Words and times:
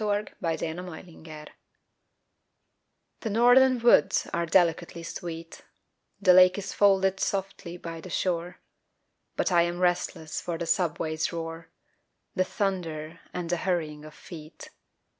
FROM 0.01 0.25
THE 0.41 0.73
NORTH 0.73 1.05
THE 3.19 3.29
northern 3.29 3.77
woods 3.77 4.27
are 4.33 4.47
delicately 4.47 5.03
sweet, 5.03 5.61
The 6.19 6.33
lake 6.33 6.57
is 6.57 6.73
folded 6.73 7.19
softly 7.19 7.77
by 7.77 8.01
the 8.01 8.09
shore, 8.09 8.57
But 9.35 9.51
I 9.51 9.61
am 9.61 9.77
restless 9.79 10.41
for 10.41 10.57
the 10.57 10.65
subway's 10.65 11.31
roar, 11.31 11.69
The 12.33 12.43
thunder 12.43 13.19
and 13.31 13.51
the 13.51 13.57
hurrying 13.57 14.03
of 14.03 14.15
feet. 14.15 14.69